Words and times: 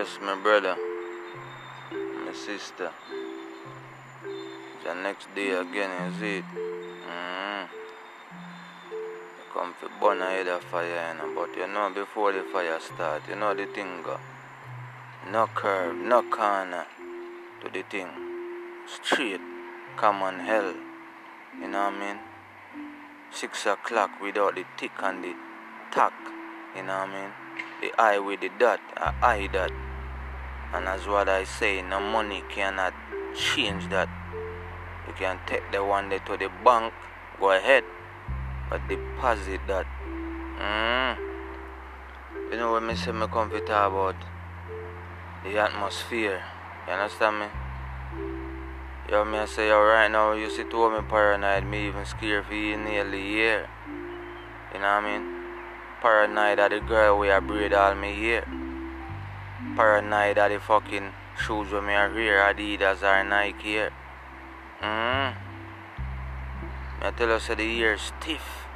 Yes, 0.00 0.18
my 0.22 0.34
brother, 0.34 0.76
my 2.24 2.32
sister. 2.32 2.90
The 4.82 4.94
next 4.94 5.28
day 5.34 5.50
again, 5.50 5.90
is 6.08 6.22
it? 6.22 6.44
Mm. 7.06 7.68
Come 9.52 9.74
for 9.78 9.90
burn 10.00 10.22
ahead 10.22 10.48
of 10.48 10.64
fire, 10.64 10.86
you 10.88 11.18
know, 11.18 11.34
but 11.34 11.54
you 11.54 11.66
know 11.66 11.90
before 11.94 12.32
the 12.32 12.44
fire 12.44 12.80
start, 12.80 13.24
you 13.28 13.36
know 13.36 13.52
the 13.52 13.66
thing 13.66 14.00
go. 14.02 14.18
No 15.30 15.48
curve, 15.54 15.94
no 15.94 16.22
corner 16.30 16.86
to 17.60 17.68
the 17.68 17.82
thing. 17.82 18.08
Straight, 18.88 19.42
common 19.98 20.38
hell. 20.38 20.72
You 21.60 21.68
know 21.68 21.90
what 21.90 21.92
I 21.92 22.00
mean? 22.00 22.18
Six 23.32 23.66
o'clock 23.66 24.12
without 24.22 24.54
the 24.54 24.64
tick 24.78 24.92
and 25.02 25.22
the 25.22 25.34
tack. 25.92 26.14
You 26.74 26.84
know 26.84 27.00
what 27.00 27.08
I 27.10 27.20
mean? 27.20 27.30
The 27.82 28.00
eye 28.00 28.18
with 28.18 28.40
the 28.40 28.48
dot, 28.58 28.80
I 28.96 29.12
eye 29.20 29.48
that. 29.52 29.89
And 30.72 30.86
as 30.86 31.06
what 31.06 31.28
I 31.28 31.44
say, 31.44 31.82
no 31.82 31.98
money 31.98 32.42
cannot 32.48 32.94
change 33.34 33.88
that. 33.88 34.08
You 35.06 35.12
can 35.14 35.38
take 35.46 35.70
the 35.72 35.84
one 35.84 36.08
there 36.08 36.20
to 36.20 36.36
the 36.36 36.48
bank, 36.64 36.94
go 37.40 37.50
ahead, 37.50 37.84
but 38.68 38.86
deposit 38.88 39.60
that. 39.66 39.86
Mm. 40.60 41.16
You 42.52 42.56
know 42.56 42.72
what 42.72 42.82
me 42.84 42.94
say 42.94 43.10
me 43.10 43.26
come 43.26 43.50
about? 43.50 44.14
The 45.42 45.58
atmosphere. 45.58 46.42
You 46.86 46.92
understand 46.92 47.40
me? 47.40 47.46
Yo, 49.10 49.24
me 49.24 49.38
I 49.38 49.46
say, 49.46 49.68
yo, 49.68 49.82
right 49.82 50.08
now, 50.08 50.34
you 50.34 50.50
see 50.50 50.62
two 50.64 50.90
me 50.90 51.00
paranoid, 51.08 51.64
me 51.64 51.88
even 51.88 52.04
scared 52.04 52.46
for 52.46 52.54
you 52.54 52.76
nearly 52.76 53.20
year. 53.20 53.68
You 54.72 54.78
know 54.78 54.86
what 54.86 55.04
I 55.04 55.18
mean? 55.18 55.44
Paranoid 56.00 56.58
that 56.58 56.70
the 56.70 56.78
girl 56.78 57.18
we 57.18 57.28
are 57.30 57.40
braid 57.40 57.72
all 57.72 57.96
me 57.96 58.14
here. 58.14 58.44
Paranoid 59.80 60.36
that 60.36 60.48
the 60.48 60.60
fucking 60.60 61.10
shoes 61.40 61.72
with 61.72 61.82
me 61.82 61.94
are 61.94 62.12
here, 62.12 62.36
Adidas 62.36 63.00
or 63.02 63.24
Nike 63.24 63.62
here. 63.62 63.90
Mm. 64.82 65.32
I 67.00 67.10
tell 67.16 67.30
you, 67.30 67.40
say 67.40 67.54
the 67.54 67.62
ear 67.62 67.96
stiff. 67.96 68.66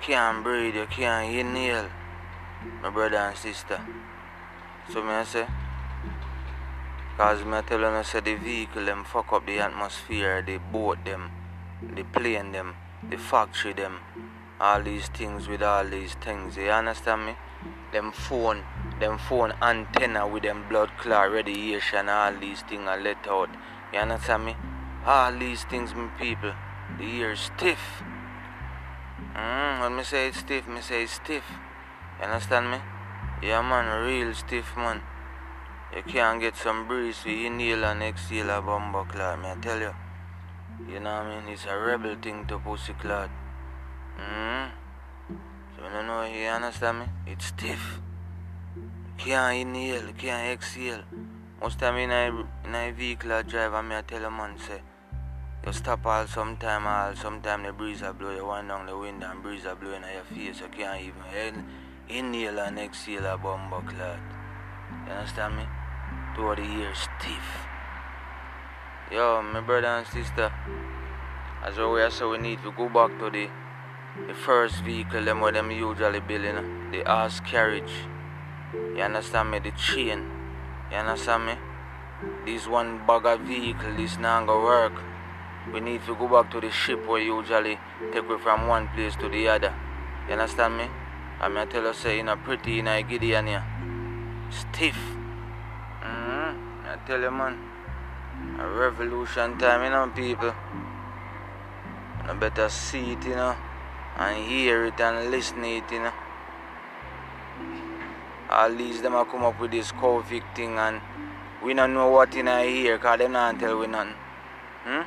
Can't 0.00 0.42
breathe, 0.42 0.76
you 0.76 0.86
can't 0.86 1.30
inhale. 1.30 1.90
My 2.80 2.88
brother 2.88 3.18
and 3.18 3.36
sister. 3.36 3.78
So 4.90 5.02
me 5.02 5.10
I 5.10 5.24
say, 5.24 5.46
cause 7.18 7.44
me 7.44 7.58
I 7.58 7.60
tell 7.60 7.80
you, 7.80 8.02
say 8.02 8.20
the 8.20 8.36
vehicle 8.36 8.86
them 8.86 9.04
fuck 9.04 9.30
up 9.34 9.44
the 9.44 9.58
atmosphere, 9.58 10.40
the 10.40 10.56
boat 10.56 11.04
them, 11.04 11.30
the 11.82 12.04
plane 12.04 12.52
them, 12.52 12.76
the 13.10 13.18
factory 13.18 13.74
them, 13.74 13.98
all 14.58 14.82
these 14.82 15.08
things 15.08 15.48
with 15.48 15.62
all 15.62 15.84
these 15.84 16.14
things. 16.14 16.56
You 16.56 16.70
understand 16.70 17.26
me? 17.26 17.36
Them 17.92 18.10
phone, 18.12 18.64
them 19.00 19.18
phone 19.18 19.52
antenna 19.62 20.26
with 20.26 20.42
them 20.42 20.68
blood 20.68 20.90
clot 20.98 21.30
radiation, 21.30 22.08
all 22.08 22.32
these 22.34 22.62
things 22.62 22.88
are 22.88 23.00
let 23.00 23.26
out. 23.28 23.50
You 23.92 24.00
understand 24.00 24.46
me? 24.46 24.56
All 25.06 25.32
these 25.32 25.64
things, 25.64 25.94
me 25.94 26.08
people, 26.18 26.52
the 26.98 27.04
ear 27.04 27.36
stiff. 27.36 28.02
Mm, 29.34 29.80
when 29.80 29.96
me 29.96 30.02
say 30.02 30.28
it's 30.28 30.38
stiff, 30.38 30.66
me 30.66 30.80
say 30.80 31.04
it's 31.04 31.12
stiff. 31.12 31.44
You 32.18 32.26
understand 32.26 32.70
me? 32.70 32.78
Yeah, 33.42 33.62
man, 33.62 34.04
real 34.04 34.34
stiff, 34.34 34.76
man. 34.76 35.00
You 35.94 36.02
can't 36.02 36.40
get 36.40 36.56
some 36.56 36.86
breeze 36.86 37.24
with 37.24 37.38
inhale 37.38 37.84
and 37.84 38.02
exhale 38.02 38.50
a 38.50 38.60
bumbo 38.60 39.04
clot, 39.04 39.40
me 39.40 39.48
I 39.48 39.54
tell 39.54 39.80
you. 39.80 39.94
You 40.86 41.00
know 41.00 41.14
what 41.14 41.26
I 41.26 41.40
mean? 41.40 41.52
It's 41.52 41.66
a 41.66 41.76
rebel 41.78 42.16
thing 42.20 42.46
to 42.46 42.58
pussy 42.58 42.92
clot. 42.94 43.30
Mm. 44.18 44.70
So 45.76 45.84
you 45.84 46.06
know, 46.06 46.24
you 46.24 46.46
understand 46.48 47.00
me? 47.00 47.06
It's 47.26 47.46
stiff. 47.46 48.00
Can't 49.18 49.56
inhale, 49.56 50.12
can't 50.16 50.52
exhale. 50.52 51.02
Most 51.60 51.80
time 51.80 51.96
in 51.96 52.12
a, 52.12 52.46
in 52.64 52.74
a 52.74 52.92
vehicle 52.92 53.32
I 53.32 53.42
drive, 53.42 53.74
and 53.74 53.88
me 53.88 53.96
I 53.96 54.02
tell 54.02 54.24
a 54.24 54.30
man, 54.30 54.56
say, 54.60 54.80
you 55.66 55.72
stop 55.72 56.06
all 56.06 56.24
sometime, 56.28 56.86
all 56.86 57.16
sometime 57.16 57.64
the 57.64 57.72
breeze 57.72 58.02
a 58.02 58.12
blow, 58.12 58.30
you 58.30 58.46
wind 58.46 58.68
down 58.68 58.86
the 58.86 58.96
window 58.96 59.28
and 59.28 59.42
breeze 59.42 59.64
a 59.64 59.74
blow 59.74 59.92
in 59.92 60.02
your 60.02 60.22
face, 60.22 60.60
you 60.60 60.68
can't 60.68 61.02
even 61.02 61.64
in, 62.08 62.26
inhale 62.32 62.60
and 62.60 62.78
exhale 62.78 63.26
a 63.26 63.36
bumbo 63.36 63.80
clot. 63.80 64.20
You 65.06 65.12
understand 65.12 65.56
me? 65.56 65.64
To 66.36 66.54
the 66.54 66.62
ear 66.62 66.94
stiff. 66.94 67.66
Yo, 69.10 69.42
my 69.42 69.60
brother 69.60 69.88
and 69.88 70.06
sister, 70.06 70.52
as 71.64 71.76
always, 71.76 72.14
so 72.14 72.30
we 72.30 72.38
need 72.38 72.62
to 72.62 72.70
go 72.70 72.88
back 72.88 73.18
to 73.18 73.30
the 73.30 73.50
the 74.28 74.34
first 74.34 74.82
vehicle 74.82 75.24
them 75.24 75.40
where 75.40 75.52
them 75.52 75.72
usually 75.72 76.20
build, 76.20 76.44
you 76.44 76.52
know, 76.52 76.90
the 76.92 77.02
horse 77.04 77.40
carriage. 77.40 77.92
You 78.74 79.02
understand 79.02 79.50
me? 79.50 79.60
The 79.60 79.70
chain. 79.72 80.26
You 80.90 80.98
understand 80.98 81.46
me? 81.46 81.54
This 82.44 82.66
one 82.66 83.00
of 83.08 83.40
vehicle, 83.40 83.94
this 83.96 84.18
not 84.18 84.46
gonna 84.46 84.62
work. 84.62 84.92
We 85.72 85.80
need 85.80 86.04
to 86.04 86.14
go 86.14 86.28
back 86.28 86.50
to 86.50 86.60
the 86.60 86.70
ship 86.70 87.06
where 87.06 87.20
you 87.20 87.38
usually 87.40 87.78
take 88.12 88.28
we 88.28 88.36
from 88.38 88.66
one 88.68 88.88
place 88.88 89.16
to 89.16 89.28
the 89.28 89.48
other. 89.48 89.74
You 90.26 90.34
understand 90.34 90.76
me? 90.76 90.86
I 91.40 91.48
mean, 91.48 91.58
I 91.58 91.64
tell 91.66 91.84
you, 91.84 91.94
say, 91.94 92.16
you 92.18 92.24
know, 92.24 92.36
pretty 92.36 92.80
in 92.80 92.88
a 92.88 93.02
Gideon 93.02 93.46
here. 93.46 93.64
Stiff. 94.50 94.96
Mm-hmm. 96.02 96.88
I 96.88 96.96
tell 97.06 97.20
you, 97.20 97.30
man. 97.30 97.56
A 98.58 98.66
revolution 98.66 99.56
time, 99.58 99.84
you 99.84 99.90
know, 99.90 100.10
people. 100.14 100.54
You 102.26 102.34
better 102.34 102.68
see 102.68 103.12
it, 103.12 103.24
you 103.24 103.36
know, 103.36 103.56
and 104.18 104.44
hear 104.46 104.84
it 104.86 105.00
and 105.00 105.30
listen 105.30 105.64
it, 105.64 105.90
you 105.90 106.00
know. 106.00 106.12
All 108.50 108.74
these 108.74 109.02
them 109.02 109.14
a 109.14 109.26
come 109.26 109.44
up 109.44 109.60
with 109.60 109.72
this 109.72 109.92
COVID 109.92 110.42
thing 110.54 110.78
and 110.78 111.02
we 111.62 111.74
don't 111.74 111.92
know 111.92 112.08
what 112.08 112.34
in 112.34 112.48
a 112.48 112.64
here 112.64 112.96
cause 112.96 113.18
them 113.18 113.32
not 113.32 113.60
tell 113.60 113.78
we 113.78 113.86
nothing. 113.86 114.14
Hmm? 114.84 115.02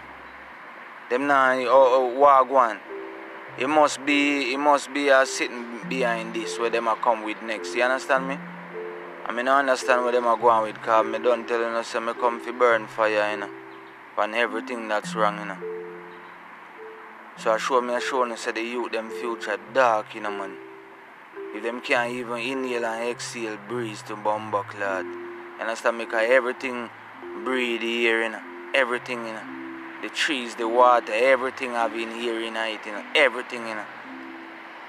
Them 1.09 1.25
not 1.25 1.57
oh, 1.57 2.13
oh 2.13 2.19
wagwan. 2.21 2.77
It 3.57 3.67
must 3.67 4.05
be 4.05 4.53
it 4.53 4.57
must 4.57 4.93
be 4.93 5.09
a 5.09 5.25
sitting 5.25 5.79
behind 5.89 6.35
this 6.35 6.59
where 6.59 6.69
them 6.69 6.87
a 6.87 6.95
come 6.95 7.23
with 7.23 7.41
next. 7.41 7.73
You 7.73 7.81
understand 7.81 8.27
me? 8.27 8.37
I 9.25 9.31
mean 9.33 9.47
I 9.47 9.57
understand 9.59 10.03
where 10.03 10.11
them 10.11 10.27
are 10.27 10.37
going 10.37 10.71
with 10.71 10.81
cause 10.83 11.03
me 11.05 11.17
don't 11.17 11.47
tell 11.47 11.61
you 11.61 11.71
no 11.71 11.81
say 11.81 11.99
me 11.99 12.13
come 12.13 12.39
fi 12.39 12.51
burn 12.51 12.85
fire 12.85 13.31
you 13.31 13.37
know. 13.37 13.49
On 14.17 14.35
everything 14.35 14.87
that's 14.87 15.15
wrong 15.15 15.39
you 15.39 15.45
know. 15.45 15.57
So 17.37 17.53
I 17.53 17.57
show 17.57 17.81
me 17.81 17.95
I 17.95 17.99
show 17.99 18.23
you 18.23 18.37
say 18.37 18.51
the 18.51 18.61
youth 18.61 18.91
them 18.91 19.09
future 19.09 19.57
dark 19.73 20.13
you 20.13 20.21
know 20.21 20.29
man. 20.29 20.70
If 21.53 21.63
them 21.63 21.81
can't 21.81 22.11
even 22.13 22.39
inhale 22.39 22.85
and 22.85 23.09
exhale 23.09 23.57
breeze 23.67 24.01
to 24.03 24.15
bumbo 24.15 24.63
clot. 24.63 25.03
You 25.03 25.57
understand 25.59 25.97
me? 25.97 26.05
Cause 26.05 26.27
everything 26.29 26.89
breathe 27.43 27.81
here, 27.81 28.29
know. 28.29 28.41
Everything, 28.73 29.25
you 29.25 29.33
know. 29.33 29.47
The 30.01 30.09
trees, 30.09 30.55
the 30.55 30.67
water, 30.67 31.11
everything 31.13 31.71
I've 31.71 31.91
been 31.91 32.09
know, 32.09 32.65
it, 32.65 32.85
you 32.85 32.91
know. 32.93 33.03
Everything, 33.15 33.67
you 33.67 33.75
know. 33.75 33.85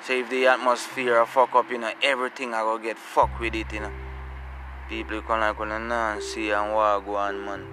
So 0.06 0.14
if 0.14 0.30
the 0.30 0.46
atmosphere 0.46 1.18
a 1.18 1.26
fuck 1.26 1.54
up, 1.54 1.70
you 1.70 1.78
know, 1.78 1.92
everything 2.02 2.54
I 2.54 2.60
go 2.60 2.78
get 2.78 2.96
fuck 2.96 3.40
with 3.40 3.54
it, 3.54 3.72
you 3.72 3.80
know. 3.80 3.92
People 4.88 5.22
come 5.22 5.40
like 5.40 5.58
on 5.58 5.72
a 5.72 5.78
Nancy 5.78 6.50
and 6.50 6.72
walk 6.72 7.06
on, 7.08 7.44
man. 7.44 7.66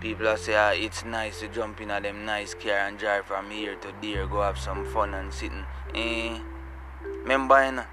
People 0.00 0.28
are 0.28 0.36
say 0.36 0.54
ah, 0.54 0.70
it's 0.70 1.04
nice 1.04 1.40
to 1.40 1.48
jump 1.48 1.80
in 1.80 1.90
a 1.90 2.00
them 2.00 2.24
nice 2.24 2.54
car 2.54 2.88
and 2.88 2.98
drive 2.98 3.24
from 3.26 3.50
here 3.50 3.76
to 3.76 3.92
there, 4.02 4.26
go 4.26 4.40
have 4.42 4.58
some 4.58 4.84
fun 4.86 5.14
and 5.14 5.32
sitting. 5.32 5.64
Eh. 5.94 6.38
Remember, 7.22 7.64
you 7.64 7.72
know, 7.72 7.84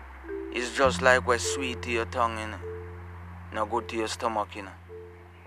it's 0.52 0.76
just 0.76 1.02
like 1.02 1.28
what's 1.28 1.44
sweet 1.44 1.82
to 1.84 1.92
your 1.92 2.06
tongue, 2.06 2.40
you 2.40 2.48
know. 2.48 2.60
No 3.54 3.66
good 3.66 3.88
to 3.90 3.98
your 3.98 4.08
stomach, 4.08 4.56
you 4.56 4.64
know. 4.64 4.72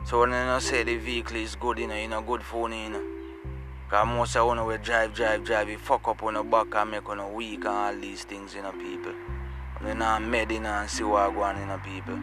So 0.05 0.21
when 0.21 0.31
you 0.31 0.37
know 0.37 0.59
say 0.59 0.83
the 0.83 0.97
vehicle 0.97 1.37
is 1.37 1.55
good, 1.57 1.79
you 1.79 1.87
know, 1.87 1.97
you 1.97 2.09
know, 2.09 2.23
good 2.23 2.43
for 2.43 2.69
you, 2.69 2.89
know. 2.89 3.03
Cause 3.89 4.07
most 4.07 4.37
of 4.37 4.57
you 4.57 4.65
will 4.65 4.79
drive, 4.79 5.15
drive, 5.15 5.45
drive, 5.45 5.69
you 5.69 5.79
fuck 5.79 6.09
up 6.09 6.23
on 6.23 6.35
the 6.35 6.43
back 6.43 6.75
and 6.75 6.91
make 6.91 7.09
on 7.09 7.21
a 7.21 7.29
weak 7.29 7.61
and 7.61 7.69
all 7.69 7.95
these 7.95 8.25
things, 8.25 8.55
you 8.55 8.63
know, 8.63 8.73
people. 8.73 9.13
You 9.87 9.95
know, 9.95 10.19
med, 10.19 10.51
you 10.51 10.61
know, 10.61 10.71
and 10.71 10.89
see 10.89 11.05
what 11.05 11.35
going, 11.35 11.59
you 11.59 11.67
know, 11.67 11.79
people. 11.79 12.19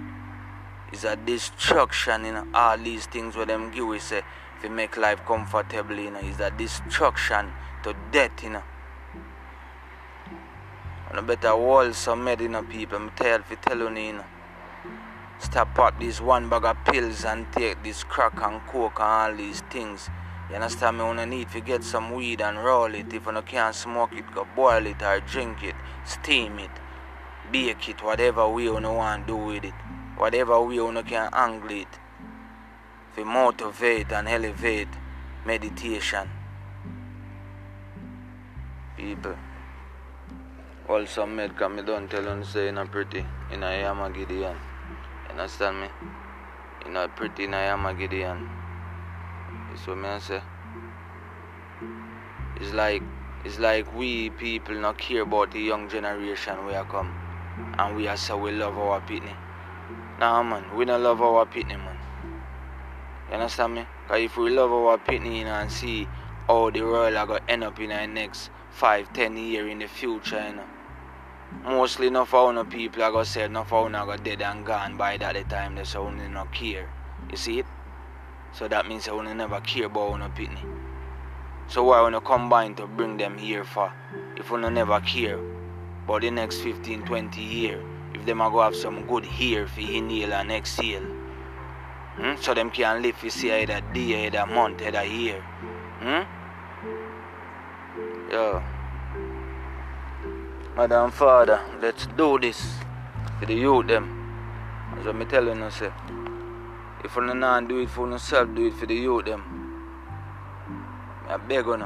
It's 0.92 1.04
a 1.04 1.16
destruction, 1.16 2.26
you 2.26 2.34
know, 2.34 2.48
all 2.54 2.78
these 2.78 3.06
things 3.06 3.36
where 3.36 3.46
them 3.46 3.72
give 3.72 3.86
we 3.86 4.00
say, 4.00 4.24
if 4.58 4.64
you 4.64 4.70
make 4.70 4.98
life 4.98 5.24
comfortable, 5.26 5.96
you 5.96 6.12
know, 6.12 6.20
it's 6.22 6.40
a 6.40 6.50
destruction 6.50 7.52
to 7.84 7.96
death, 8.12 8.44
you 8.44 8.50
know. 8.50 8.64
And 11.10 11.18
I 11.18 11.22
better 11.22 11.56
wall 11.56 11.92
some 11.94 12.24
med, 12.24 12.42
you 12.42 12.50
know, 12.50 12.64
people. 12.64 13.10
Tired 13.16 13.44
of 13.50 13.62
telling 13.62 13.98
you, 13.98 14.04
you 14.04 14.14
know. 14.14 14.26
Stop 15.40 15.74
pop 15.74 16.00
this 16.00 16.22
one 16.22 16.50
bag 16.50 16.66
of 16.66 16.78
pills 16.86 17.26
and 17.26 17.52
take 17.52 17.82
this 17.82 18.04
crack 18.04 18.40
and 18.42 18.62
coke 18.68 19.00
and 19.00 19.34
all 19.34 19.36
these 19.36 19.62
things. 19.72 20.10
You 20.50 20.56
understand 20.56 20.98
me? 20.98 21.04
When 21.06 21.18
I 21.18 21.26
need 21.26 21.50
to 21.52 21.62
get 21.62 21.84
some 21.84 22.12
weed 22.12 22.42
and 22.42 22.64
roll 22.64 22.94
it. 22.94 23.14
If 23.14 23.26
you 23.26 23.42
can't 23.46 23.74
smoke 23.74 24.14
it, 24.14 24.26
go 24.36 24.46
boil 24.56 24.86
it 24.86 25.02
or 25.02 25.20
drink 25.22 25.64
it, 25.64 25.76
steam 26.06 26.60
it, 26.60 26.70
bake 27.52 27.90
it, 27.90 28.04
whatever 28.04 28.48
way 28.50 28.64
you 28.64 28.74
want 28.74 29.26
to 29.26 29.34
do 29.34 29.38
with 29.38 29.64
it. 29.64 29.74
Whatever 30.18 30.62
way 30.62 30.76
you 30.76 31.04
can 31.08 31.30
angle 31.34 31.72
it. 31.72 32.00
To 33.16 33.26
motivate 33.26 34.12
and 34.12 34.28
elevate 34.28 34.90
meditation. 35.46 36.30
People. 38.98 39.36
Also, 40.90 41.28
can 41.28 41.76
me 41.76 41.84
don't 41.84 42.10
tell 42.10 42.24
you 42.24 42.44
say 42.44 42.66
you 42.66 42.86
pretty 42.86 43.24
in 43.52 43.62
a 43.62 43.68
Yamagideon. 43.68 44.56
You 44.56 45.30
understand 45.30 45.82
me? 45.82 45.88
You 46.84 46.92
not 46.92 47.16
pretty 47.16 47.44
in 47.44 47.54
a 47.54 47.96
Gideon. 47.96 48.50
That's 49.70 49.86
what 49.86 50.04
I 50.04 50.18
say. 50.18 50.42
It's 52.60 52.74
like 52.74 53.04
it's 53.46 53.60
like 53.60 53.96
we 53.96 54.32
people 54.32 54.74
not 54.74 54.98
care 54.98 55.22
about 55.22 55.52
the 55.52 55.60
young 55.60 55.88
generation 55.90 56.66
we 56.66 56.74
are 56.74 56.86
come 56.86 57.14
and 57.78 57.96
we 57.96 58.08
are 58.08 58.18
so 58.18 58.38
we 58.38 58.52
love 58.52 58.76
our 58.76 59.00
pitney. 59.02 59.36
Nah 60.20 60.42
man, 60.42 60.76
we 60.76 60.86
don't 60.86 61.04
love 61.04 61.22
our 61.22 61.46
pitney 61.46 61.78
man. 61.78 62.00
You 63.28 63.36
understand 63.36 63.76
me? 63.76 63.86
Cause 64.08 64.22
if 64.22 64.38
we 64.38 64.50
love 64.50 64.72
our 64.72 64.98
pitney 64.98 65.38
you 65.38 65.44
know, 65.44 65.54
and 65.54 65.72
see 65.72 66.08
how 66.48 66.72
the 66.72 66.82
world 66.82 67.14
are 67.14 67.28
gonna 67.28 67.42
end 67.48 67.64
up 67.64 67.80
in 67.80 67.90
the 67.90 68.08
next 68.08 68.50
five, 68.72 69.14
ten 69.14 69.38
year 69.38 69.68
in 69.68 69.78
the 69.78 69.88
future, 69.88 70.44
you 70.50 70.56
know. 70.56 70.66
Mostly 71.64 72.08
enough 72.08 72.34
of 72.34 72.58
our 72.58 72.64
people 72.66 73.04
are 73.04 73.12
gonna 73.12 73.26
say 73.26 73.44
enough 73.44 73.74
of 73.74 73.94
our 73.94 74.06
go 74.06 74.18
dead 74.18 74.42
and 74.42 74.66
gone 74.66 74.98
by 74.98 75.18
that 75.18 75.36
the 75.36 75.44
time 75.44 75.76
they 75.76 75.84
say 75.84 75.98
only 75.98 76.28
not 76.28 76.52
care. 76.54 76.90
You 77.30 77.38
see 77.38 77.60
it? 77.60 77.66
So 78.54 78.68
that 78.68 78.88
means 78.88 79.06
they 79.06 79.12
only 79.12 79.34
never 79.34 79.60
care 79.62 79.86
about 79.86 80.22
our 80.22 80.30
pitney. 80.30 80.64
So 81.68 81.84
why 81.84 82.02
wanna 82.02 82.22
combine 82.22 82.76
to 82.76 82.88
bring 82.88 83.18
them 83.18 83.38
here 83.38 83.64
for 83.64 83.92
if 84.38 84.52
we 84.52 84.60
never 84.60 85.00
care 85.02 85.40
about 86.06 86.22
the 86.22 86.32
next 86.32 86.62
15, 86.62 87.06
20 87.06 87.42
years? 87.42 87.84
If 88.14 88.26
them 88.26 88.42
are 88.42 88.50
go 88.50 88.62
have 88.62 88.76
some 88.76 89.06
good 89.08 89.26
hair 89.26 89.68
for 89.68 89.82
inhale 89.82 90.34
and 90.34 90.52
exhale. 90.52 91.06
Hmm? 92.16 92.36
So 92.42 92.54
them 92.54 92.70
can 92.72 93.02
live 93.02 93.16
for 93.16 93.30
see 93.30 93.52
either 93.52 93.82
day, 93.94 94.28
either 94.28 94.46
month, 94.46 94.82
either 94.82 95.04
year. 95.04 95.42
Hmm? 96.00 96.24
Yeah. 98.32 98.79
Madam 100.80 101.12
Father, 101.12 101.60
let's 101.82 102.08
do 102.16 102.40
this 102.40 102.78
for 103.38 103.46
the 103.46 103.54
youth 103.54 103.88
them. 103.88 104.06
That's 104.96 105.08
what 105.08 105.16
me 105.18 105.26
telling 105.26 105.60
you 105.60 105.70
say. 105.70 105.92
If 107.04 107.18
you 107.18 107.34
not 107.34 107.68
do 107.68 107.80
it 107.80 107.90
for 107.90 108.10
yourself, 108.10 108.56
do 108.56 108.66
it 108.66 108.74
for 108.76 108.86
the 108.86 108.96
youth 108.96 109.26
them. 109.26 109.44
I 111.28 111.36
beg 111.36 111.66
you. 111.66 111.86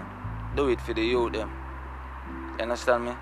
Do 0.55 0.69
it 0.69 0.79
for 0.79 0.93
the 0.93 1.01
youth 1.01 1.33
them. 1.33 1.49
You 2.55 2.61
understand 2.61 3.05
me? 3.05 3.13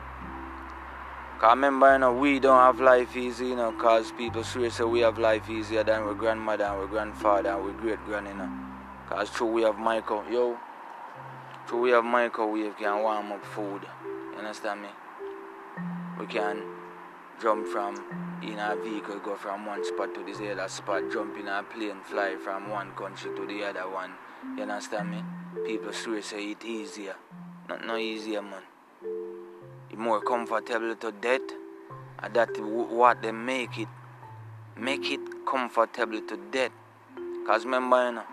Cause 1.40 1.52
remember, 1.52 1.94
you 1.94 2.00
know, 2.00 2.14
we 2.16 2.42
don't 2.42 2.60
have 2.60 2.82
life 2.82 3.16
easy, 3.16 3.48
you 3.48 3.56
know, 3.56 3.72
cause 3.72 4.12
people 4.12 4.44
swear 4.44 4.70
say 4.72 4.84
we 4.84 5.00
have 5.00 5.20
life 5.20 5.50
easier 5.50 5.86
than 5.86 6.02
our 6.02 6.14
grandmother 6.14 6.66
and 6.66 6.74
our 6.82 6.88
grandfather 6.88 7.48
and 7.48 7.62
our 7.62 7.72
great 7.72 8.04
grand, 8.04 8.28
you 8.28 8.34
know. 8.34 8.52
Cause 9.08 9.30
true 9.30 9.48
we 9.48 9.62
have 9.62 9.78
Michael, 9.78 10.26
yo. 10.30 10.58
True 11.66 11.80
we 11.80 11.92
have 11.92 12.04
Michael, 12.04 12.52
we 12.52 12.70
can 12.72 13.02
warm 13.02 13.32
up 13.32 13.46
food. 13.46 13.84
You 14.34 14.40
understand 14.40 14.82
me? 14.82 14.90
We 16.22 16.28
can 16.28 16.62
jump 17.42 17.66
from 17.70 17.96
in 18.44 18.60
a 18.60 18.76
vehicle, 18.76 19.18
go 19.26 19.36
from 19.36 19.66
one 19.66 19.84
spot 19.84 20.14
to 20.14 20.24
this 20.24 20.38
other 20.40 20.70
spot, 20.70 21.02
jump 21.12 21.36
in 21.40 21.48
a 21.48 21.64
plane, 21.64 21.98
fly 22.04 22.36
from 22.44 22.70
one 22.70 22.92
country 22.92 23.32
to 23.36 23.48
the 23.48 23.64
other 23.64 23.90
one. 23.90 24.12
You 24.56 24.62
understand 24.62 25.10
me? 25.10 25.24
People 25.66 25.92
swear 25.92 26.22
say 26.22 26.52
it 26.52 26.64
easier. 26.64 27.16
Not 27.68 27.88
no 27.88 27.98
easier, 27.98 28.44
man. 28.44 28.62
It's 29.90 29.98
more 29.98 30.22
comfortable 30.22 30.96
to 30.96 31.12
death. 31.12 31.42
And 32.20 32.36
that 32.36 32.50
what 32.60 33.24
they 33.24 33.32
make 33.32 33.80
it. 33.80 33.88
Make 34.78 35.10
it 35.10 35.22
comfortable 35.48 36.22
to 36.22 36.38
death. 36.52 36.72
Cause 37.48 37.66
remember, 37.66 38.06
you 38.06 38.12
know, 38.12 38.24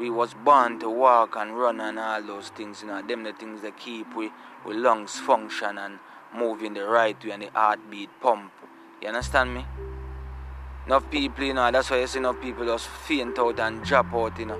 we 0.00 0.08
was 0.08 0.32
born 0.32 0.78
to 0.80 0.88
walk 0.88 1.36
and 1.36 1.54
run 1.54 1.82
and 1.82 1.98
all 1.98 2.22
those 2.22 2.48
things, 2.48 2.80
you 2.80 2.88
know. 2.88 3.02
Them 3.02 3.24
the 3.24 3.34
things 3.34 3.60
that 3.60 3.76
keep 3.76 4.16
we, 4.16 4.30
we 4.64 4.72
lungs 4.72 5.18
function 5.18 5.76
and 5.76 5.98
move 6.36 6.62
in 6.62 6.74
the 6.74 6.84
right 6.84 7.22
way 7.24 7.30
and 7.30 7.42
the 7.42 7.50
heartbeat 7.54 8.10
pump. 8.20 8.52
You 9.02 9.08
understand 9.08 9.54
me? 9.54 9.64
Enough 10.86 11.10
people, 11.10 11.44
you 11.44 11.54
know, 11.54 11.70
that's 11.70 11.90
why 11.90 12.00
you 12.00 12.06
see 12.06 12.18
enough 12.18 12.40
people 12.40 12.64
just 12.64 12.88
faint 12.88 13.38
out 13.38 13.58
and 13.58 13.82
drop 13.82 14.12
out, 14.14 14.38
you 14.38 14.46
know. 14.46 14.58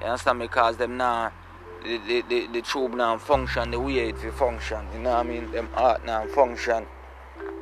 You 0.00 0.06
understand 0.06 0.38
me? 0.38 0.46
Because 0.46 0.76
them 0.76 0.96
now 0.96 1.32
the, 1.82 1.98
the, 1.98 2.22
the, 2.22 2.46
the 2.48 2.62
tube 2.62 2.94
now 2.94 3.18
function 3.18 3.70
the 3.70 3.78
way 3.78 4.08
it 4.08 4.18
function. 4.34 4.86
You 4.92 5.00
know 5.00 5.10
what 5.10 5.18
I 5.18 5.22
mean? 5.22 5.50
Them 5.52 5.68
heart 5.74 6.04
now 6.04 6.26
function 6.26 6.86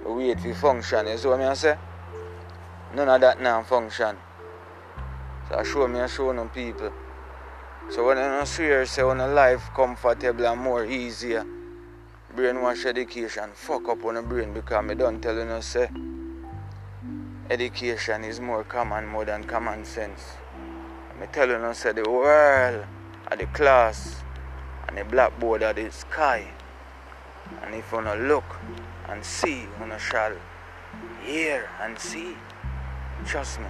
the 0.04 0.12
way 0.12 0.30
it 0.30 0.56
function. 0.56 1.06
You 1.06 1.18
see 1.18 1.28
what 1.28 1.40
I 1.40 1.54
say? 1.54 1.76
None 2.94 3.08
of 3.08 3.20
that 3.20 3.40
now 3.40 3.62
function. 3.62 4.16
So 5.48 5.56
I 5.56 5.62
show 5.64 5.88
me 5.88 6.00
I 6.00 6.06
show 6.06 6.32
them 6.32 6.48
people. 6.48 6.92
So 7.90 8.06
when 8.06 8.18
I 8.18 8.44
swear 8.44 8.86
say 8.86 9.02
when 9.02 9.20
a 9.20 9.28
life 9.28 9.68
comfortable 9.74 10.46
and 10.46 10.60
more 10.60 10.86
easier, 10.86 11.44
brainwash 12.36 12.84
education 12.84 13.48
fuck 13.54 13.88
up 13.88 14.04
on 14.04 14.14
the 14.14 14.22
brain 14.22 14.52
because 14.52 14.90
I 14.90 14.94
don't 14.94 15.20
tell 15.20 15.36
you 15.36 15.62
say 15.62 15.88
education 17.48 18.24
is 18.24 18.40
more 18.40 18.64
common 18.64 19.06
more 19.06 19.24
than 19.24 19.44
common 19.44 19.84
sense. 19.84 20.20
I 21.22 21.26
tell 21.26 21.48
you 21.48 21.74
say 21.74 21.92
the 21.92 22.10
world 22.10 22.86
at 23.28 23.38
the 23.38 23.46
class 23.46 24.16
and 24.88 24.98
the 24.98 25.04
blackboard 25.04 25.62
at 25.62 25.76
the 25.76 25.90
sky. 25.92 26.44
And 27.62 27.74
if 27.74 27.92
you 27.92 27.98
wanna 27.98 28.16
look 28.16 28.56
and 29.08 29.24
see, 29.24 29.60
you 29.60 29.98
shall 29.98 30.32
hear 31.22 31.70
and 31.80 31.96
see. 31.96 32.36
Trust 33.26 33.60
me. 33.60 33.66